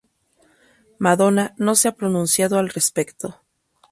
[0.97, 3.39] Madonna no se ha pronunciado al respecto.